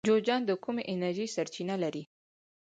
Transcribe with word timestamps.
جوزجان 0.09 0.41
د 0.45 0.51
کومې 0.63 0.83
انرژۍ 0.91 1.27
سرچینه 1.35 1.75
لري؟ 1.83 2.03